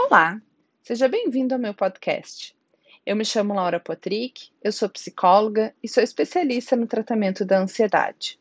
Olá, 0.00 0.40
seja 0.80 1.08
bem-vindo 1.08 1.54
ao 1.54 1.60
meu 1.60 1.74
podcast. 1.74 2.56
Eu 3.04 3.16
me 3.16 3.24
chamo 3.24 3.52
Laura 3.52 3.80
Potrick, 3.80 4.48
eu 4.62 4.70
sou 4.70 4.88
psicóloga 4.88 5.74
e 5.82 5.88
sou 5.88 6.00
especialista 6.00 6.76
no 6.76 6.86
tratamento 6.86 7.44
da 7.44 7.58
ansiedade. 7.58 8.38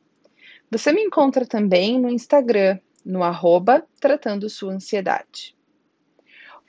Você 0.69 0.93
me 0.93 1.01
encontra 1.01 1.47
também 1.47 1.99
no 1.99 2.11
Instagram, 2.11 2.79
no 3.03 3.23
arroba 3.23 3.83
Tratando 3.99 4.47
Sua 4.51 4.71
Ansiedade. 4.71 5.57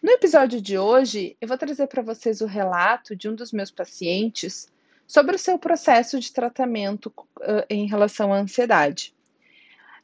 No 0.03 0.11
episódio 0.11 0.59
de 0.59 0.79
hoje, 0.79 1.37
eu 1.39 1.47
vou 1.47 1.59
trazer 1.59 1.87
para 1.87 2.03
vocês 2.03 2.41
o 2.41 2.47
relato 2.47 3.15
de 3.15 3.29
um 3.29 3.35
dos 3.35 3.53
meus 3.53 3.71
pacientes 3.71 4.73
sobre 5.07 5.37
o 5.37 5.39
seu 5.39 5.59
processo 5.59 6.19
de 6.19 6.33
tratamento 6.33 7.13
uh, 7.41 7.63
em 7.69 7.87
relação 7.87 8.33
à 8.33 8.39
ansiedade. 8.39 9.15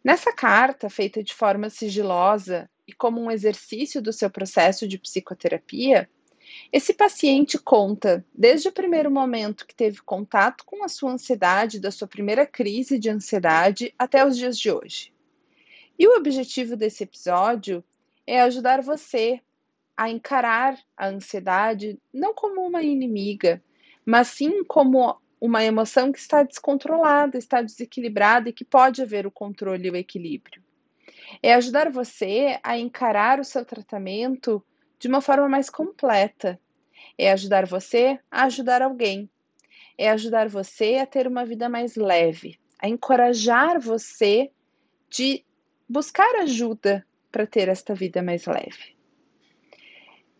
Nessa 0.05 0.31
carta, 0.31 0.91
feita 0.91 1.23
de 1.23 1.33
forma 1.33 1.71
sigilosa 1.71 2.69
e 2.87 2.93
como 2.93 3.21
um 3.21 3.31
exercício 3.31 4.01
do 4.01 4.13
seu 4.13 4.31
processo 4.31 4.87
de 4.87 4.99
psicoterapia, 4.99 6.09
esse 6.73 6.93
paciente 6.93 7.59
conta 7.59 8.25
desde 8.35 8.69
o 8.69 8.73
primeiro 8.73 9.11
momento 9.11 9.67
que 9.67 9.75
teve 9.75 10.03
contato 10.03 10.65
com 10.65 10.85
a 10.85 10.89
sua 10.89 11.13
ansiedade, 11.13 11.81
da 11.81 11.91
sua 11.91 12.07
primeira 12.07 12.47
crise 12.47 12.99
de 12.99 13.09
ansiedade 13.09 13.95
até 13.99 14.25
os 14.27 14.37
dias 14.37 14.59
de 14.59 14.71
hoje. 14.71 15.13
E 15.99 16.07
o 16.07 16.17
objetivo 16.17 16.77
desse 16.77 17.05
episódio 17.05 17.83
é 18.27 18.41
ajudar 18.41 18.83
você 18.83 19.41
a 19.97 20.11
encarar 20.11 20.79
a 20.97 21.07
ansiedade 21.07 21.99
não 22.13 22.35
como 22.35 22.67
uma 22.67 22.83
inimiga, 22.83 23.63
mas 24.05 24.29
sim 24.29 24.65
como 24.65 25.17
uma 25.41 25.63
emoção 25.63 26.11
que 26.11 26.19
está 26.19 26.43
descontrolada, 26.43 27.39
está 27.39 27.63
desequilibrada 27.63 28.49
e 28.49 28.53
que 28.53 28.65
pode 28.65 29.03
haver 29.03 29.27
o 29.27 29.31
controle 29.31 29.87
e 29.87 29.91
o 29.91 29.97
equilíbrio. 29.97 30.63
É 31.43 31.55
ajudar 31.55 31.91
você 31.91 32.59
a 32.63 32.79
encarar 32.79 33.41
o 33.41 33.45
seu 33.45 33.65
tratamento 33.65 34.65
de 34.99 35.09
uma 35.09 35.21
forma 35.21 35.49
mais 35.49 35.69
completa. 35.69 36.59
É 37.19 37.31
ajudar 37.33 37.67
você 37.67 38.19
a 38.31 38.45
ajudar 38.45 38.83
alguém. 38.83 39.29
É 39.97 40.11
ajudar 40.11 40.49
você 40.49 40.97
a 40.97 41.07
ter 41.07 41.27
uma 41.27 41.45
vida 41.45 41.69
mais 41.69 41.95
leve, 41.95 42.59
a 42.79 42.89
encorajar 42.89 43.81
você 43.81 44.51
de 45.09 45.45
buscar 45.89 46.35
ajuda 46.37 47.07
para 47.31 47.47
ter 47.47 47.69
esta 47.69 47.95
vida 47.95 48.23
mais 48.23 48.47
leve. 48.47 48.95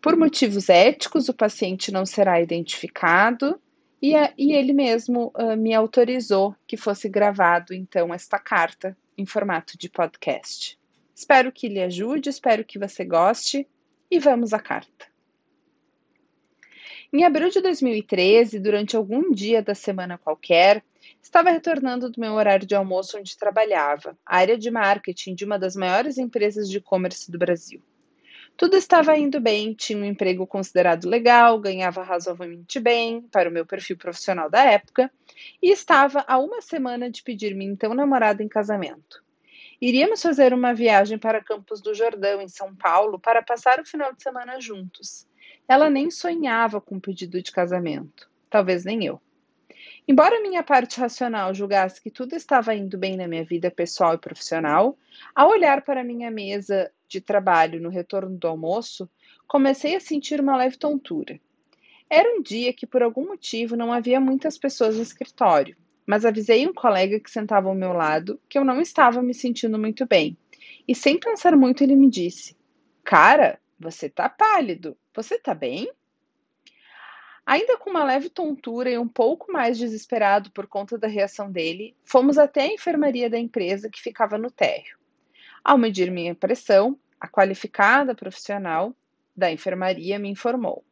Por 0.01 0.17
motivos 0.17 0.69
éticos, 0.69 1.29
o 1.29 1.33
paciente 1.33 1.91
não 1.91 2.05
será 2.05 2.41
identificado 2.41 3.59
e, 4.01 4.15
a, 4.15 4.33
e 4.37 4.53
ele 4.53 4.73
mesmo 4.73 5.31
uh, 5.35 5.57
me 5.57 5.73
autorizou 5.73 6.55
que 6.67 6.77
fosse 6.77 7.09
gravado, 7.09 7.73
então, 7.73 8.13
esta 8.13 8.37
carta 8.37 8.95
em 9.17 9.25
formato 9.25 9.77
de 9.77 9.89
podcast. 9.89 10.77
Espero 11.13 11.51
que 11.51 11.67
lhe 11.67 11.81
ajude, 11.81 12.29
espero 12.29 12.65
que 12.65 12.77
você 12.77 13.05
goste 13.05 13.67
e 14.11 14.19
vamos 14.19 14.53
à 14.53 14.59
carta. 14.59 15.07
Em 17.13 17.23
abril 17.23 17.49
de 17.49 17.61
2013, 17.61 18.59
durante 18.59 18.97
algum 18.97 19.31
dia 19.31 19.61
da 19.61 19.73
semana 19.73 20.17
qualquer, 20.17 20.83
estava 21.21 21.49
retornando 21.49 22.09
do 22.09 22.19
meu 22.19 22.33
horário 22.33 22.67
de 22.67 22.75
almoço 22.75 23.17
onde 23.17 23.37
trabalhava, 23.37 24.17
área 24.25 24.57
de 24.57 24.69
marketing 24.69 25.33
de 25.33 25.45
uma 25.45 25.57
das 25.57 25.75
maiores 25.75 26.17
empresas 26.17 26.69
de 26.69 26.77
e-commerce 26.77 27.31
do 27.31 27.37
Brasil. 27.37 27.81
Tudo 28.57 28.77
estava 28.77 29.17
indo 29.17 29.41
bem, 29.41 29.73
tinha 29.73 29.99
um 29.99 30.05
emprego 30.05 30.47
considerado 30.47 31.09
legal, 31.09 31.59
ganhava 31.59 32.03
razoavelmente 32.03 32.79
bem 32.79 33.21
para 33.23 33.49
o 33.49 33.51
meu 33.51 33.65
perfil 33.65 33.97
profissional 33.97 34.49
da 34.49 34.63
época 34.63 35.11
e 35.61 35.71
estava 35.71 36.23
a 36.25 36.37
uma 36.37 36.61
semana 36.61 37.11
de 37.11 37.21
pedir 37.21 37.53
minha 37.53 37.71
então 37.71 37.93
namorada 37.93 38.41
em 38.41 38.47
casamento. 38.47 39.21
Iríamos 39.81 40.21
fazer 40.21 40.53
uma 40.53 40.73
viagem 40.73 41.17
para 41.17 41.43
Campos 41.43 41.81
do 41.81 41.93
Jordão, 41.93 42.41
em 42.41 42.47
São 42.47 42.73
Paulo, 42.73 43.19
para 43.19 43.43
passar 43.43 43.81
o 43.81 43.85
final 43.85 44.13
de 44.13 44.23
semana 44.23 44.59
juntos. 44.61 45.27
Ela 45.67 45.89
nem 45.89 46.09
sonhava 46.09 46.79
com 46.79 46.95
o 46.95 47.01
pedido 47.01 47.41
de 47.41 47.51
casamento, 47.51 48.29
talvez 48.49 48.85
nem 48.85 49.03
eu. 49.03 49.21
Embora 50.07 50.41
minha 50.41 50.63
parte 50.63 50.99
racional 50.99 51.53
julgasse 51.53 52.01
que 52.01 52.11
tudo 52.11 52.35
estava 52.35 52.73
indo 52.73 52.97
bem 52.97 53.17
na 53.17 53.27
minha 53.27 53.43
vida 53.43 53.69
pessoal 53.69 54.13
e 54.13 54.19
profissional, 54.19 54.97
ao 55.33 55.49
olhar 55.49 55.81
para 55.81 56.03
minha 56.03 56.31
mesa 56.31 56.91
de 57.07 57.21
trabalho 57.21 57.81
no 57.81 57.89
retorno 57.89 58.37
do 58.37 58.47
almoço, 58.47 59.09
comecei 59.47 59.95
a 59.95 59.99
sentir 59.99 60.39
uma 60.39 60.57
leve 60.57 60.77
tontura. 60.77 61.39
Era 62.09 62.37
um 62.37 62.41
dia 62.41 62.71
que, 62.73 62.85
por 62.85 63.01
algum 63.01 63.27
motivo, 63.27 63.75
não 63.75 63.91
havia 63.91 64.19
muitas 64.19 64.57
pessoas 64.57 64.95
no 64.95 65.01
escritório, 65.01 65.75
mas 66.05 66.25
avisei 66.25 66.67
um 66.67 66.73
colega 66.73 67.19
que 67.19 67.31
sentava 67.31 67.67
ao 67.67 67.75
meu 67.75 67.93
lado 67.93 68.39
que 68.47 68.57
eu 68.57 68.63
não 68.63 68.79
estava 68.79 69.21
me 69.21 69.33
sentindo 69.33 69.79
muito 69.79 70.05
bem. 70.05 70.37
E 70.87 70.93
sem 70.93 71.19
pensar 71.19 71.55
muito, 71.55 71.83
ele 71.83 71.95
me 71.95 72.09
disse: 72.09 72.55
Cara, 73.03 73.59
você 73.79 74.09
tá 74.09 74.29
pálido. 74.29 74.95
Você 75.13 75.39
tá 75.39 75.53
bem? 75.53 75.89
Ainda 77.45 77.77
com 77.77 77.91
uma 77.91 78.03
leve 78.03 78.29
tontura 78.29 78.89
e 78.89 78.97
um 78.97 79.07
pouco 79.07 79.51
mais 79.51 79.77
desesperado 79.77 80.51
por 80.51 80.65
conta 80.65 80.97
da 80.97 81.07
reação 81.07 81.51
dele, 81.51 81.95
fomos 82.03 82.39
até 82.39 82.61
a 82.61 82.73
enfermaria 82.73 83.29
da 83.29 83.37
empresa 83.37 83.89
que 83.89 84.01
ficava 84.01 84.37
no 84.37 84.49
térreo. 84.49 84.97
Ao 85.65 85.79
medir 85.79 86.11
minha 86.11 86.35
pressão, 86.35 86.95
a 87.19 87.27
qualificada 87.27 88.13
profissional 88.13 88.95
da 89.35 89.51
enfermaria 89.51 90.19
me 90.19 90.29
informou: 90.29 90.85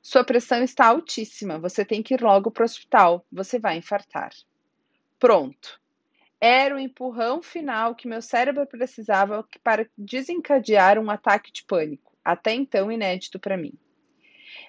Sua 0.00 0.24
pressão 0.24 0.62
está 0.62 0.86
altíssima, 0.86 1.58
você 1.58 1.84
tem 1.84 2.02
que 2.02 2.14
ir 2.14 2.22
logo 2.22 2.50
para 2.50 2.62
o 2.62 2.64
hospital, 2.64 3.26
você 3.30 3.58
vai 3.58 3.76
infartar. 3.76 4.30
Pronto. 5.18 5.78
Era 6.40 6.74
o 6.74 6.78
empurrão 6.78 7.42
final 7.42 7.94
que 7.94 8.08
meu 8.08 8.22
cérebro 8.22 8.66
precisava 8.66 9.46
para 9.62 9.86
desencadear 9.98 10.98
um 10.98 11.10
ataque 11.10 11.52
de 11.52 11.62
pânico, 11.64 12.16
até 12.24 12.54
então 12.54 12.90
inédito 12.90 13.38
para 13.38 13.58
mim. 13.58 13.74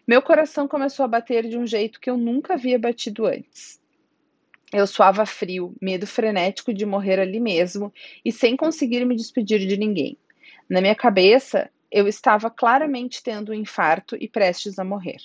Meu 0.06 0.22
coração 0.22 0.68
começou 0.68 1.06
a 1.06 1.08
bater 1.08 1.48
de 1.48 1.58
um 1.58 1.66
jeito 1.66 2.02
que 2.02 2.10
eu 2.10 2.18
nunca 2.18 2.56
havia 2.56 2.78
batido 2.78 3.26
antes. 3.26 3.82
Eu 4.74 4.86
suava 4.86 5.26
frio, 5.26 5.74
medo 5.82 6.06
frenético 6.06 6.74
de 6.74 6.86
morrer 6.86 7.20
ali 7.20 7.40
mesmo 7.40 7.94
e 8.24 8.32
sem 8.32 8.58
conseguir 8.58 9.06
me 9.06 9.16
despedir 9.16 9.66
de 9.66 9.78
ninguém. 9.78 10.18
Na 10.70 10.82
minha 10.82 10.96
cabeça, 10.96 11.70
eu 11.90 12.06
estava 12.06 12.50
claramente 12.50 13.24
tendo 13.24 13.52
um 13.52 13.56
infarto 13.56 14.18
e 14.20 14.28
prestes 14.28 14.78
a 14.78 14.84
morrer. 14.84 15.22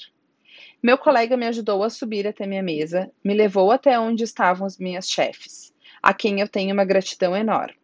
Meu 0.80 0.96
colega 0.96 1.36
me 1.36 1.46
ajudou 1.46 1.82
a 1.82 1.90
subir 1.90 2.26
até 2.26 2.46
minha 2.46 2.62
mesa, 2.62 3.10
me 3.24 3.34
levou 3.34 3.72
até 3.72 3.98
onde 3.98 4.22
estavam 4.22 4.64
as 4.64 4.78
minhas 4.78 5.08
chefes, 5.08 5.74
a 6.00 6.14
quem 6.14 6.40
eu 6.40 6.48
tenho 6.48 6.72
uma 6.72 6.84
gratidão 6.84 7.36
enorme. 7.36 7.76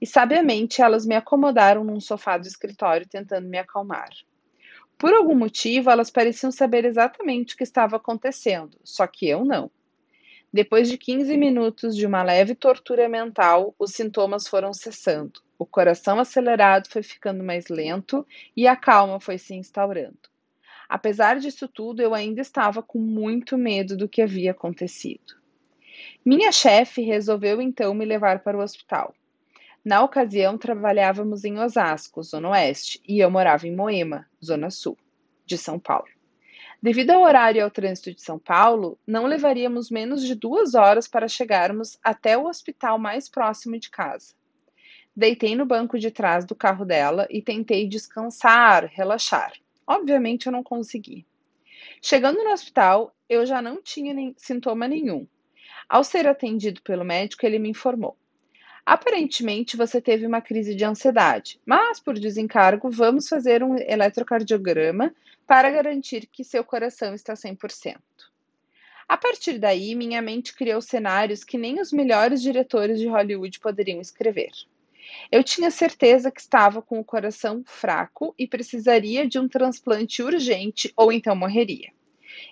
E 0.00 0.06
sabiamente 0.06 0.82
elas 0.82 1.06
me 1.06 1.14
acomodaram 1.14 1.84
num 1.84 2.00
sofá 2.00 2.36
do 2.36 2.46
escritório 2.46 3.08
tentando 3.08 3.48
me 3.48 3.58
acalmar. 3.58 4.10
Por 4.98 5.12
algum 5.12 5.34
motivo, 5.34 5.90
elas 5.90 6.10
pareciam 6.10 6.50
saber 6.50 6.84
exatamente 6.84 7.54
o 7.54 7.56
que 7.56 7.64
estava 7.64 7.96
acontecendo, 7.96 8.78
só 8.82 9.06
que 9.06 9.28
eu 9.28 9.44
não. 9.44 9.70
Depois 10.52 10.88
de 10.88 10.96
15 10.96 11.36
minutos 11.36 11.96
de 11.96 12.06
uma 12.06 12.22
leve 12.22 12.54
tortura 12.54 13.08
mental, 13.08 13.74
os 13.78 13.92
sintomas 13.92 14.46
foram 14.46 14.72
cessando. 14.72 15.40
O 15.58 15.66
coração 15.66 16.18
acelerado 16.18 16.88
foi 16.88 17.02
ficando 17.02 17.42
mais 17.42 17.68
lento 17.68 18.26
e 18.56 18.66
a 18.66 18.76
calma 18.76 19.18
foi 19.18 19.38
se 19.38 19.54
instaurando. 19.54 20.18
Apesar 20.88 21.38
disso 21.38 21.66
tudo, 21.66 22.00
eu 22.00 22.14
ainda 22.14 22.40
estava 22.40 22.82
com 22.82 22.98
muito 22.98 23.58
medo 23.58 23.96
do 23.96 24.08
que 24.08 24.22
havia 24.22 24.52
acontecido. 24.52 25.34
Minha 26.24 26.52
chefe 26.52 27.02
resolveu 27.02 27.60
então 27.60 27.92
me 27.94 28.04
levar 28.04 28.40
para 28.40 28.56
o 28.56 28.62
hospital. 28.62 29.14
Na 29.84 30.02
ocasião, 30.02 30.58
trabalhávamos 30.58 31.44
em 31.44 31.58
Osasco, 31.58 32.22
Zona 32.22 32.50
Oeste, 32.50 33.00
e 33.06 33.20
eu 33.20 33.30
morava 33.30 33.66
em 33.66 33.74
Moema, 33.74 34.26
Zona 34.44 34.70
Sul, 34.70 34.98
de 35.44 35.56
São 35.56 35.78
Paulo. 35.78 36.15
Devido 36.82 37.10
ao 37.10 37.22
horário 37.22 37.58
e 37.58 37.62
ao 37.62 37.70
trânsito 37.70 38.12
de 38.12 38.20
São 38.20 38.38
Paulo, 38.38 38.98
não 39.06 39.26
levaríamos 39.26 39.90
menos 39.90 40.22
de 40.22 40.34
duas 40.34 40.74
horas 40.74 41.08
para 41.08 41.26
chegarmos 41.26 41.98
até 42.04 42.36
o 42.36 42.46
hospital 42.46 42.98
mais 42.98 43.28
próximo 43.28 43.78
de 43.78 43.90
casa. 43.90 44.34
Deitei 45.14 45.56
no 45.56 45.64
banco 45.64 45.98
de 45.98 46.10
trás 46.10 46.44
do 46.44 46.54
carro 46.54 46.84
dela 46.84 47.26
e 47.30 47.40
tentei 47.40 47.88
descansar, 47.88 48.84
relaxar. 48.92 49.54
Obviamente 49.86 50.46
eu 50.46 50.52
não 50.52 50.62
consegui. 50.62 51.26
Chegando 52.02 52.44
no 52.44 52.50
hospital, 52.50 53.16
eu 53.28 53.46
já 53.46 53.62
não 53.62 53.80
tinha 53.80 54.12
nem, 54.12 54.34
sintoma 54.36 54.86
nenhum. 54.86 55.26
Ao 55.88 56.04
ser 56.04 56.28
atendido 56.28 56.82
pelo 56.82 57.04
médico, 57.04 57.46
ele 57.46 57.58
me 57.58 57.70
informou: 57.70 58.18
Aparentemente 58.86 59.76
você 59.76 60.00
teve 60.00 60.24
uma 60.24 60.40
crise 60.40 60.72
de 60.72 60.84
ansiedade, 60.84 61.60
mas 61.66 61.98
por 61.98 62.16
desencargo 62.16 62.88
vamos 62.88 63.28
fazer 63.28 63.60
um 63.60 63.76
eletrocardiograma 63.76 65.12
para 65.44 65.68
garantir 65.70 66.28
que 66.30 66.44
seu 66.44 66.62
coração 66.62 67.12
está 67.12 67.34
100%. 67.34 67.96
A 69.08 69.16
partir 69.16 69.58
daí, 69.58 69.96
minha 69.96 70.22
mente 70.22 70.54
criou 70.54 70.80
cenários 70.80 71.42
que 71.42 71.58
nem 71.58 71.80
os 71.80 71.90
melhores 71.90 72.40
diretores 72.40 73.00
de 73.00 73.08
Hollywood 73.08 73.58
poderiam 73.58 74.00
escrever. 74.00 74.52
Eu 75.32 75.42
tinha 75.42 75.70
certeza 75.72 76.30
que 76.30 76.40
estava 76.40 76.80
com 76.80 77.00
o 77.00 77.04
coração 77.04 77.64
fraco 77.66 78.36
e 78.38 78.46
precisaria 78.46 79.26
de 79.26 79.36
um 79.36 79.48
transplante 79.48 80.22
urgente 80.22 80.92
ou 80.96 81.10
então 81.10 81.34
morreria. 81.34 81.90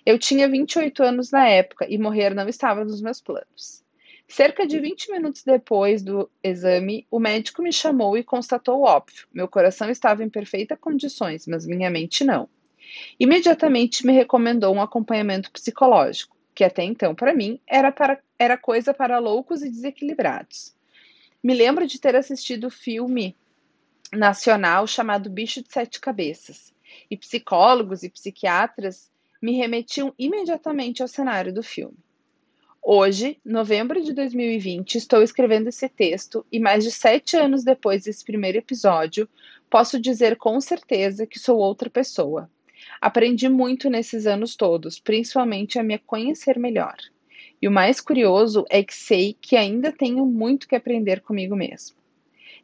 Eu 0.05 0.19
tinha 0.19 0.49
28 0.49 1.01
anos 1.01 1.31
na 1.31 1.47
época 1.47 1.85
e 1.89 1.97
morrer 1.97 2.35
não 2.35 2.49
estava 2.49 2.83
nos 2.83 3.01
meus 3.01 3.21
planos. 3.21 3.84
Cerca 4.27 4.65
de 4.65 4.79
20 4.79 5.11
minutos 5.11 5.43
depois 5.43 6.01
do 6.01 6.29
exame, 6.43 7.05
o 7.11 7.19
médico 7.19 7.61
me 7.61 7.71
chamou 7.71 8.17
e 8.17 8.23
constatou 8.23 8.79
o 8.79 8.85
óbvio: 8.85 9.27
meu 9.33 9.47
coração 9.47 9.89
estava 9.89 10.23
em 10.23 10.29
perfeitas 10.29 10.79
condições, 10.79 11.45
mas 11.47 11.65
minha 11.65 11.89
mente 11.89 12.23
não. 12.23 12.49
Imediatamente 13.19 14.05
me 14.05 14.13
recomendou 14.13 14.73
um 14.73 14.81
acompanhamento 14.81 15.51
psicológico, 15.51 16.35
que 16.53 16.63
até 16.63 16.83
então, 16.83 17.13
para 17.13 17.33
mim, 17.33 17.59
era, 17.67 17.91
para, 17.91 18.19
era 18.37 18.57
coisa 18.57 18.93
para 18.93 19.19
loucos 19.19 19.61
e 19.61 19.69
desequilibrados. 19.69 20.75
Me 21.43 21.53
lembro 21.53 21.85
de 21.85 21.99
ter 21.99 22.15
assistido 22.15 22.67
o 22.67 22.71
filme 22.71 23.35
nacional 24.11 24.87
chamado 24.87 25.29
Bicho 25.29 25.61
de 25.61 25.71
Sete 25.71 25.99
Cabeças, 25.99 26.73
e 27.09 27.17
psicólogos 27.17 28.03
e 28.03 28.09
psiquiatras 28.09 29.11
me 29.41 29.53
remetiam 29.53 30.13
imediatamente 30.17 31.01
ao 31.01 31.07
cenário 31.07 31.53
do 31.53 31.61
filme. 31.61 31.97
Hoje, 32.87 33.39
novembro 33.43 33.99
de 33.99 34.13
2020, 34.13 34.99
estou 34.99 35.23
escrevendo 35.23 35.69
esse 35.69 35.89
texto 35.89 36.45
e, 36.51 36.59
mais 36.59 36.83
de 36.83 36.91
sete 36.91 37.35
anos 37.35 37.63
depois 37.63 38.03
desse 38.03 38.23
primeiro 38.23 38.59
episódio, 38.59 39.27
posso 39.71 39.99
dizer 39.99 40.35
com 40.35 40.61
certeza 40.61 41.25
que 41.25 41.39
sou 41.39 41.57
outra 41.57 41.89
pessoa. 41.89 42.47
Aprendi 43.01 43.49
muito 43.49 43.89
nesses 43.89 44.27
anos 44.27 44.55
todos, 44.55 44.99
principalmente 44.99 45.79
a 45.79 45.83
me 45.83 45.97
conhecer 45.97 46.59
melhor. 46.59 46.95
E 47.59 47.67
o 47.67 47.71
mais 47.71 47.99
curioso 47.99 48.63
é 48.69 48.83
que 48.83 48.93
sei 48.93 49.35
que 49.41 49.55
ainda 49.55 49.91
tenho 49.91 50.23
muito 50.23 50.67
que 50.67 50.75
aprender 50.75 51.21
comigo 51.21 51.55
mesmo. 51.55 51.97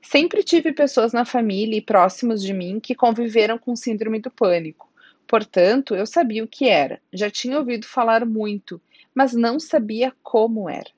Sempre 0.03 0.43
tive 0.43 0.71
pessoas 0.71 1.13
na 1.13 1.25
família 1.25 1.79
e 1.79 1.81
próximos 1.81 2.43
de 2.43 2.53
mim 2.53 2.79
que 2.79 2.93
conviveram 2.93 3.57
com 3.57 3.75
síndrome 3.75 4.19
do 4.19 4.29
pânico. 4.29 4.87
Portanto, 5.25 5.95
eu 5.95 6.05
sabia 6.05 6.43
o 6.43 6.47
que 6.47 6.67
era, 6.69 7.01
já 7.11 7.27
tinha 7.27 7.57
ouvido 7.57 7.87
falar 7.87 8.23
muito 8.23 8.79
mas 9.13 9.33
não 9.33 9.59
sabia 9.59 10.13
como 10.23 10.69
era. 10.69 10.89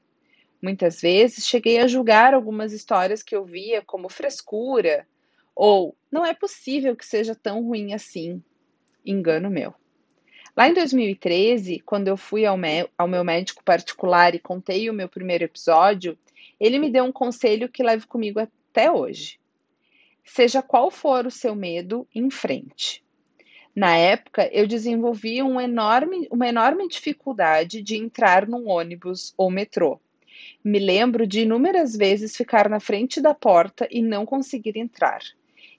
Muitas 0.62 1.02
vezes 1.02 1.46
cheguei 1.46 1.80
a 1.80 1.88
julgar 1.88 2.34
algumas 2.34 2.72
histórias 2.72 3.22
que 3.22 3.36
eu 3.36 3.44
via 3.44 3.82
como 3.82 4.10
frescura 4.10 5.06
ou 5.56 5.96
não 6.12 6.26
é 6.26 6.34
possível 6.34 6.96
que 6.96 7.06
seja 7.06 7.36
tão 7.36 7.64
ruim 7.64 7.94
assim. 7.94 8.42
Engano 9.06 9.50
meu. 9.50 9.74
Lá 10.56 10.70
em 10.70 10.74
2013, 10.74 11.80
quando 11.80 12.08
eu 12.08 12.16
fui 12.16 12.46
ao, 12.46 12.58
ao 12.98 13.08
meu 13.08 13.24
médico 13.24 13.64
particular 13.64 14.36
e 14.36 14.40
contei 14.40 14.90
o 14.90 14.94
meu 14.94 15.10
primeiro 15.10 15.44
episódio, 15.44 16.18
ele 16.60 16.80
me 16.80 16.90
deu 16.90 17.04
um 17.04 17.12
conselho 17.12 17.68
que 17.68 17.84
levo 17.84 18.08
comigo 18.08 18.40
até 18.40 18.92
hoje. 18.92 19.40
Seja 20.24 20.62
qual 20.62 20.90
for 20.90 21.26
o 21.26 21.32
seu 21.32 21.56
medo, 21.56 22.08
em 22.14 22.30
frente. 22.30 23.03
Na 23.76 23.98
época, 23.98 24.48
eu 24.54 24.68
desenvolvi 24.68 25.42
um 25.42 25.60
enorme, 25.60 26.28
uma 26.30 26.48
enorme 26.48 26.88
dificuldade 26.88 27.82
de 27.82 27.96
entrar 27.96 28.48
num 28.48 28.70
ônibus 28.70 29.34
ou 29.36 29.50
metrô. 29.50 30.00
Me 30.64 30.78
lembro 30.78 31.26
de 31.26 31.42
inúmeras 31.42 31.96
vezes 31.96 32.38
ficar 32.38 32.70
na 32.70 32.80
frente 32.80 33.20
da 33.20 33.34
porta 33.34 33.88
e 33.90 34.02
não 34.02 34.26
conseguir 34.26 34.78
entrar. 34.78 35.22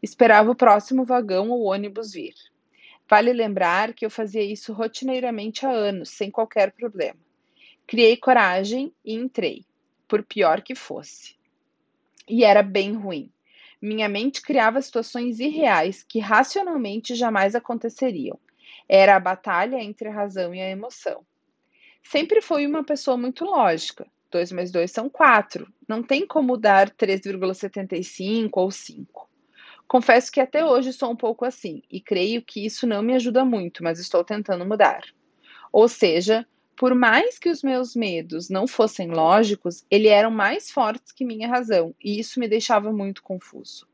Esperava 0.02 0.50
o 0.50 0.56
próximo 0.56 1.04
vagão 1.04 1.50
ou 1.50 1.62
ônibus 1.62 2.12
vir. 2.12 2.34
Vale 3.08 3.32
lembrar 3.32 3.92
que 3.92 4.04
eu 4.04 4.10
fazia 4.10 4.42
isso 4.42 4.72
rotineiramente 4.72 5.64
há 5.64 5.70
anos, 5.70 6.10
sem 6.10 6.30
qualquer 6.30 6.72
problema. 6.72 7.18
Criei 7.86 8.16
coragem 8.16 8.92
e 9.04 9.14
entrei, 9.14 9.64
por 10.08 10.22
pior 10.22 10.62
que 10.62 10.74
fosse. 10.74 11.36
E 12.28 12.42
era 12.42 12.62
bem 12.62 12.94
ruim. 12.94 13.30
Minha 13.84 14.08
mente 14.08 14.40
criava 14.40 14.80
situações 14.80 15.38
irreais 15.40 16.02
que 16.02 16.18
racionalmente 16.18 17.14
jamais 17.14 17.54
aconteceriam. 17.54 18.40
Era 18.88 19.14
a 19.14 19.20
batalha 19.20 19.76
entre 19.76 20.08
a 20.08 20.10
razão 20.10 20.54
e 20.54 20.60
a 20.60 20.70
emoção. 20.70 21.22
Sempre 22.02 22.40
fui 22.40 22.66
uma 22.66 22.82
pessoa 22.82 23.18
muito 23.18 23.44
lógica. 23.44 24.06
2 24.30 24.52
mais 24.52 24.70
2 24.70 24.90
são 24.90 25.10
4. 25.10 25.70
Não 25.86 26.02
tem 26.02 26.26
como 26.26 26.56
dar 26.56 26.88
3,75 26.92 28.48
ou 28.54 28.70
5. 28.70 29.28
Confesso 29.86 30.32
que 30.32 30.40
até 30.40 30.64
hoje 30.64 30.90
sou 30.90 31.10
um 31.10 31.16
pouco 31.16 31.44
assim 31.44 31.82
e 31.90 32.00
creio 32.00 32.40
que 32.40 32.64
isso 32.64 32.86
não 32.86 33.02
me 33.02 33.12
ajuda 33.14 33.44
muito, 33.44 33.84
mas 33.84 33.98
estou 33.98 34.24
tentando 34.24 34.64
mudar. 34.64 35.02
Ou 35.70 35.88
seja, 35.88 36.46
por 36.76 36.94
mais 36.94 37.38
que 37.38 37.48
os 37.48 37.62
meus 37.62 37.94
medos 37.94 38.48
não 38.48 38.66
fossem 38.66 39.08
lógicos, 39.08 39.84
eles 39.90 40.10
eram 40.10 40.30
mais 40.30 40.70
fortes 40.70 41.12
que 41.12 41.24
minha 41.24 41.48
razão, 41.48 41.94
e 42.02 42.18
isso 42.18 42.40
me 42.40 42.48
deixava 42.48 42.92
muito 42.92 43.22
confuso. 43.22 43.86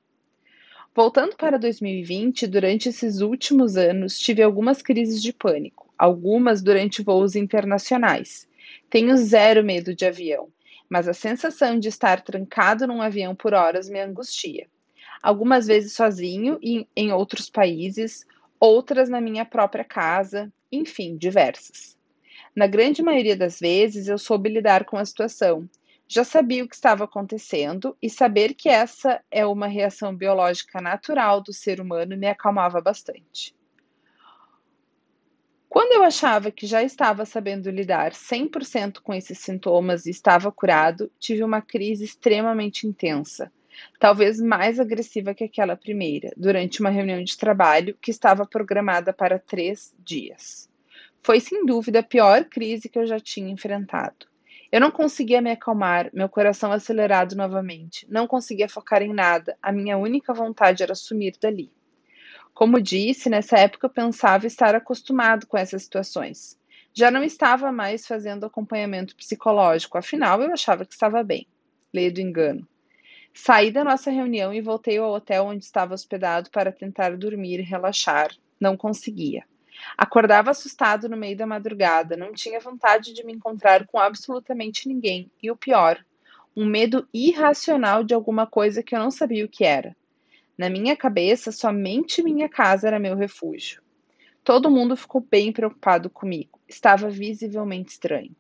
Voltando 0.95 1.37
para 1.37 1.59
2020, 1.59 2.47
durante 2.47 2.89
esses 2.89 3.21
últimos 3.21 3.77
anos, 3.77 4.19
tive 4.19 4.43
algumas 4.43 4.83
crises 4.83 5.23
de 5.23 5.33
pânico, 5.33 5.93
algumas 5.97 6.63
durante 6.63 7.03
voos 7.03 7.37
internacionais. 7.37 8.49
Tenho 8.89 9.17
zero 9.17 9.63
medo 9.63 9.95
de 9.95 10.05
avião, 10.05 10.49
mas 10.89 11.07
a 11.07 11.15
sensação 11.15 11.79
de 11.79 11.89
estar 11.89 12.23
trancado 12.23 12.87
num 12.87 13.01
avião 13.01 13.37
por 13.37 13.55
horas 13.55 13.89
me 13.89 14.01
angustia. 14.01 14.67
Algumas 15.23 15.67
vezes 15.67 15.93
sozinho 15.93 16.59
e 16.63 16.89
em 16.97 17.13
outros 17.13 17.49
países, 17.49 18.27
outras 18.59 19.09
na 19.09 19.21
minha 19.21 19.45
própria 19.45 19.85
casa, 19.85 20.53
enfim, 20.73 21.17
diversas. 21.17 22.00
Na 22.55 22.67
grande 22.67 23.03
maioria 23.03 23.37
das 23.37 23.61
vezes, 23.61 24.09
eu 24.09 24.19
soube 24.19 24.49
lidar 24.49 24.85
com 24.85 24.97
a 24.97 25.05
situação. 25.05 25.69
Já 26.09 26.25
sabia 26.25 26.65
o 26.65 26.69
que 26.69 26.75
estava 26.75 27.05
acontecendo 27.05 27.97
e 28.03 28.11
saber 28.11 28.55
que 28.55 28.69
essa 28.69 29.23
é 29.31 29.47
uma 29.47 29.69
reação 29.69 30.15
biológica 30.15 30.81
natural 30.81 31.41
do 31.41 31.53
ser 31.53 31.81
humano 31.81 32.17
me 32.17 32.27
acalmava 32.27 32.81
bastante. 32.81 33.55
Quando 35.69 35.93
eu 35.93 36.03
achava 36.03 36.51
que 36.51 36.67
já 36.67 36.83
estava 36.83 37.25
sabendo 37.25 37.71
lidar 37.71 38.13
100% 38.13 39.01
com 39.01 39.15
esses 39.15 39.39
sintomas 39.39 40.05
e 40.05 40.11
estava 40.11 40.51
curado, 40.51 41.13
tive 41.21 41.45
uma 41.45 41.63
crise 41.63 42.05
extremamente 42.05 42.89
intensa, 42.89 43.53
talvez 44.01 44.41
mais 44.41 44.81
agressiva 44.81 45.33
que 45.33 45.45
aquela 45.45 45.77
primeira, 45.77 46.33
durante 46.37 46.81
uma 46.81 46.91
reunião 46.91 47.23
de 47.23 47.39
trabalho 47.39 47.97
que 48.03 48.11
estava 48.11 48.45
programada 48.45 49.13
para 49.13 49.39
três 49.39 49.95
dias. 49.97 50.70
Foi 51.23 51.39
sem 51.39 51.67
dúvida 51.67 52.01
a 52.01 52.03
pior 52.03 52.45
crise 52.45 52.89
que 52.89 52.99
eu 52.99 53.07
já 53.07 53.21
tinha 53.21 53.51
enfrentado. 53.51 54.27
Eu 54.73 54.81
não 54.81 54.91
conseguia 54.91 55.43
me 55.43 55.51
acalmar, 55.51 56.11
meu 56.15 56.29
coração 56.29 56.73
acelerado 56.73 57.35
novamente. 57.35 58.07
Não 58.09 58.27
conseguia 58.27 58.69
focar 58.69 59.03
em 59.03 59.13
nada. 59.13 59.57
A 59.61 59.71
minha 59.71 59.99
única 59.99 60.33
vontade 60.33 60.83
era 60.83 60.95
sumir 60.95 61.35
dali. 61.41 61.71
Como 62.55 62.81
disse, 62.81 63.29
nessa 63.29 63.59
época 63.59 63.87
eu 63.87 63.91
pensava 63.91 64.47
estar 64.47 64.75
acostumado 64.75 65.47
com 65.47 65.59
essas 65.59 65.83
situações. 65.83 66.59
Já 66.93 67.11
não 67.11 67.23
estava 67.23 67.71
mais 67.71 68.07
fazendo 68.07 68.47
acompanhamento 68.47 69.15
psicológico, 69.15 69.99
afinal 69.99 70.41
eu 70.41 70.53
achava 70.53 70.85
que 70.85 70.93
estava 70.93 71.23
bem. 71.23 71.47
Leio 71.93 72.15
do 72.15 72.21
engano. 72.21 72.67
Saí 73.35 73.71
da 73.71 73.85
nossa 73.85 74.11
reunião 74.11 74.53
e 74.55 74.61
voltei 74.61 74.99
ao 74.99 75.13
hotel 75.13 75.47
onde 75.47 75.65
estava 75.65 75.95
hospedado 75.95 76.51
para 76.51 76.73
tentar 76.73 77.17
dormir 77.17 77.61
e 77.61 77.65
relaxar. 77.65 78.31
Não 78.61 78.77
conseguia. 78.77 79.45
Acordava 79.97 80.51
assustado 80.51 81.09
no 81.09 81.17
meio 81.17 81.37
da 81.37 81.47
madrugada, 81.47 82.17
não 82.17 82.33
tinha 82.33 82.61
vontade 82.61 83.13
de 83.13 83.25
me 83.25 83.33
encontrar 83.33 83.87
com 83.87 83.99
absolutamente 83.99 84.89
ninguém, 84.89 85.31
e 85.43 85.51
o 85.51 85.57
pior, 85.57 86.05
um 86.57 86.67
medo 86.67 87.09
irracional 87.13 88.03
de 88.03 88.15
alguma 88.15 88.47
coisa 88.47 88.83
que 88.83 88.95
eu 88.95 88.99
não 88.99 89.11
sabia 89.11 89.45
o 89.45 89.49
que 89.49 89.65
era. 89.65 89.97
Na 90.59 90.69
minha 90.69 90.97
cabeça, 90.97 91.51
somente 91.51 92.23
minha 92.23 92.49
casa 92.49 92.87
era 92.87 92.99
meu 92.99 93.17
refúgio. 93.17 93.83
Todo 94.45 94.71
mundo 94.71 94.97
ficou 94.97 95.21
bem 95.21 95.53
preocupado 95.53 96.11
comigo. 96.11 96.59
Estava 96.69 97.09
visivelmente 97.09 97.93
estranho. 97.93 98.35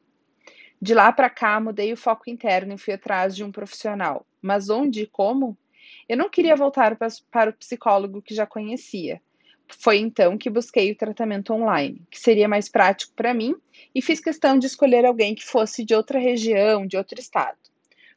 De 0.82 0.94
lá 0.94 1.12
para 1.12 1.30
cá, 1.30 1.60
mudei 1.60 1.92
o 1.92 1.96
foco 1.96 2.28
interno 2.28 2.74
e 2.74 2.78
fui 2.78 2.94
atrás 2.94 3.36
de 3.36 3.44
um 3.44 3.52
profissional. 3.52 4.26
Mas 4.40 4.70
onde 4.70 5.02
e 5.02 5.06
como? 5.06 5.56
Eu 6.08 6.16
não 6.16 6.30
queria 6.30 6.56
voltar 6.56 6.96
para 7.30 7.50
o 7.50 7.54
psicólogo 7.54 8.22
que 8.22 8.34
já 8.34 8.46
conhecia. 8.46 9.20
Foi 9.78 9.98
então 9.98 10.36
que 10.36 10.50
busquei 10.50 10.90
o 10.92 10.96
tratamento 10.96 11.52
online, 11.52 12.02
que 12.10 12.18
seria 12.18 12.48
mais 12.48 12.68
prático 12.68 13.12
para 13.14 13.32
mim, 13.32 13.54
e 13.94 14.02
fiz 14.02 14.20
questão 14.20 14.58
de 14.58 14.66
escolher 14.66 15.04
alguém 15.04 15.34
que 15.34 15.44
fosse 15.44 15.84
de 15.84 15.94
outra 15.94 16.18
região, 16.18 16.86
de 16.86 16.96
outro 16.96 17.20
estado. 17.20 17.58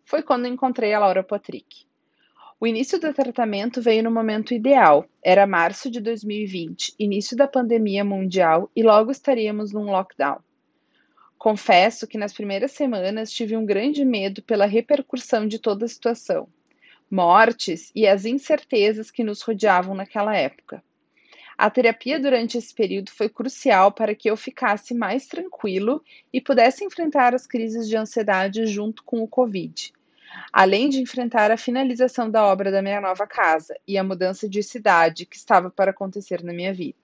Foi 0.04 0.22
quando 0.22 0.48
encontrei 0.48 0.94
a 0.94 1.00
Laura 1.00 1.24
Patrick. 1.24 1.86
O 2.60 2.68
início 2.68 3.00
do 3.00 3.14
tratamento 3.14 3.82
veio 3.82 4.04
no 4.04 4.12
momento 4.12 4.54
ideal. 4.54 5.06
Era 5.24 5.46
março 5.46 5.90
de 5.90 6.00
2020, 6.00 6.96
início 6.98 7.36
da 7.36 7.48
pandemia 7.48 8.04
mundial, 8.04 8.70
e 8.76 8.82
logo 8.82 9.12
estaríamos 9.12 9.72
num 9.72 9.92
lockdown. 9.92 10.40
Confesso 11.38 12.08
que 12.08 12.18
nas 12.18 12.32
primeiras 12.32 12.72
semanas 12.72 13.32
tive 13.32 13.58
um 13.58 13.66
grande 13.66 14.06
medo 14.06 14.42
pela 14.42 14.66
repercussão 14.66 15.46
de 15.46 15.60
toda 15.60 15.86
a 15.86 15.90
situação, 15.90 16.48
mortes 17.12 17.92
e 17.94 18.08
as 18.08 18.24
incertezas 18.24 19.12
que 19.12 19.24
nos 19.24 19.42
rodeavam 19.42 19.94
naquela 19.94 20.36
época. 20.36 20.82
A 21.58 21.70
terapia 21.70 22.20
durante 22.20 22.58
esse 22.58 22.74
período 22.74 23.12
foi 23.12 23.30
crucial 23.30 23.92
para 23.92 24.16
que 24.16 24.30
eu 24.30 24.36
ficasse 24.36 24.94
mais 24.94 25.28
tranquilo 25.28 26.04
e 26.32 26.42
pudesse 26.42 26.84
enfrentar 26.84 27.36
as 27.36 27.46
crises 27.46 27.88
de 27.88 27.96
ansiedade 27.96 28.66
junto 28.66 29.04
com 29.04 29.22
o 29.22 29.28
Covid, 29.28 29.94
além 30.52 30.90
de 30.90 31.00
enfrentar 31.00 31.52
a 31.52 31.58
finalização 31.58 32.30
da 32.30 32.44
obra 32.44 32.72
da 32.72 32.82
minha 32.82 33.00
nova 33.00 33.28
casa 33.28 33.76
e 33.88 33.98
a 33.98 34.04
mudança 34.04 34.50
de 34.50 34.64
cidade 34.64 35.26
que 35.26 35.36
estava 35.36 35.70
para 35.70 35.92
acontecer 35.92 36.44
na 36.44 36.54
minha 36.54 36.74
vida. 36.74 36.98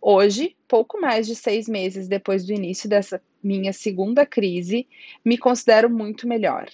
Hoje, 0.00 0.56
pouco 0.68 1.00
mais 1.00 1.26
de 1.26 1.34
seis 1.34 1.68
meses 1.68 2.06
depois 2.06 2.44
do 2.44 2.52
início 2.52 2.88
dessa 2.88 3.20
minha 3.42 3.72
segunda 3.72 4.26
crise, 4.26 4.86
me 5.24 5.38
considero 5.38 5.88
muito 5.88 6.28
melhor. 6.28 6.68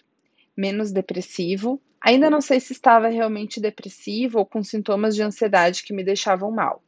Menos 0.57 0.91
depressivo, 0.91 1.81
ainda 2.03 2.29
não 2.29 2.41
sei 2.41 2.59
se 2.61 2.73
estava 2.73 3.09
realmente 3.09 3.61
depressivo 3.61 4.39
ou 4.39 4.47
com 4.47 4.63
sintomas 4.63 5.15
de 5.15 5.23
ansiedade 5.23 5.83
que 5.83 5.93
me 5.93 6.03
deixavam 6.03 6.51
mal, 6.51 6.83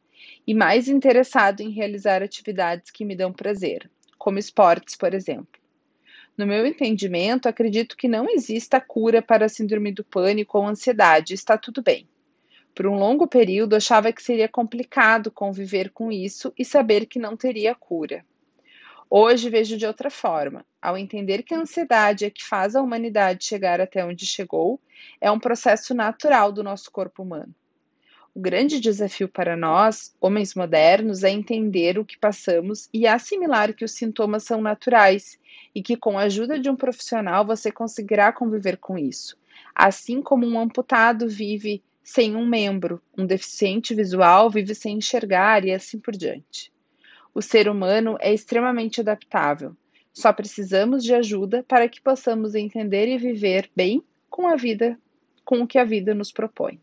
e 0.45 0.53
mais 0.53 0.87
interessado 0.87 1.61
em 1.61 1.69
realizar 1.69 2.21
atividades 2.21 2.91
que 2.91 3.05
me 3.05 3.15
dão 3.15 3.31
prazer, 3.31 3.89
como 4.17 4.37
esportes, 4.37 4.95
por 4.95 5.13
exemplo. 5.13 5.59
No 6.37 6.45
meu 6.45 6.65
entendimento, 6.65 7.47
acredito 7.47 7.95
que 7.95 8.09
não 8.09 8.29
exista 8.29 8.81
cura 8.81 9.21
para 9.21 9.45
a 9.45 9.49
síndrome 9.49 9.91
do 9.91 10.03
pânico 10.03 10.57
ou 10.57 10.67
ansiedade, 10.67 11.33
está 11.33 11.57
tudo 11.57 11.81
bem. 11.81 12.07
Por 12.75 12.87
um 12.87 12.99
longo 12.99 13.25
período, 13.25 13.73
achava 13.73 14.11
que 14.11 14.21
seria 14.21 14.49
complicado 14.49 15.31
conviver 15.31 15.91
com 15.91 16.11
isso 16.11 16.51
e 16.59 16.65
saber 16.65 17.05
que 17.05 17.17
não 17.17 17.37
teria 17.37 17.73
cura. 17.73 18.25
Hoje 19.09 19.49
vejo 19.49 19.77
de 19.77 19.85
outra 19.85 20.09
forma. 20.09 20.65
Ao 20.81 20.97
entender 20.97 21.43
que 21.43 21.53
a 21.53 21.59
ansiedade 21.59 22.25
é 22.25 22.29
que 22.29 22.43
faz 22.43 22.75
a 22.75 22.81
humanidade 22.81 23.45
chegar 23.45 23.79
até 23.79 24.03
onde 24.03 24.25
chegou, 24.25 24.79
é 25.21 25.29
um 25.29 25.39
processo 25.39 25.93
natural 25.93 26.51
do 26.51 26.63
nosso 26.63 26.91
corpo 26.91 27.23
humano. 27.23 27.53
O 28.33 28.39
grande 28.41 28.81
desafio 28.81 29.29
para 29.29 29.55
nós, 29.55 30.13
homens 30.19 30.53
modernos, 30.55 31.23
é 31.23 31.29
entender 31.29 31.97
o 31.97 32.03
que 32.03 32.19
passamos 32.19 32.89
e 32.93 33.07
assimilar 33.07 33.73
que 33.73 33.85
os 33.85 33.93
sintomas 33.93 34.43
são 34.43 34.61
naturais 34.61 35.39
e 35.73 35.81
que, 35.81 35.95
com 35.95 36.19
a 36.19 36.23
ajuda 36.23 36.59
de 36.59 36.69
um 36.69 36.75
profissional, 36.75 37.45
você 37.45 37.71
conseguirá 37.71 38.33
conviver 38.33 38.75
com 38.75 38.97
isso. 38.97 39.37
Assim 39.73 40.21
como 40.21 40.45
um 40.45 40.59
amputado 40.59 41.29
vive 41.29 41.81
sem 42.03 42.35
um 42.35 42.45
membro, 42.45 43.01
um 43.17 43.25
deficiente 43.25 43.95
visual 43.95 44.49
vive 44.49 44.75
sem 44.75 44.97
enxergar 44.97 45.63
e 45.63 45.71
assim 45.71 45.97
por 45.97 46.13
diante. 46.13 46.74
O 47.35 47.41
ser 47.41 47.67
humano 47.67 48.17
é 48.21 48.33
extremamente 48.33 49.01
adaptável. 49.01 49.75
Só 50.13 50.31
precisamos 50.31 51.03
de 51.03 51.13
ajuda 51.13 51.65
para 51.67 51.89
que 51.89 52.01
possamos 52.01 52.55
entender 52.55 53.09
e 53.09 53.17
viver 53.17 53.69
bem 53.75 54.01
com 54.29 54.47
a 54.47 54.55
vida, 54.55 54.97
com 55.43 55.59
o 55.59 55.67
que 55.67 55.77
a 55.77 55.83
vida 55.83 56.15
nos 56.15 56.31
propõe. 56.31 56.79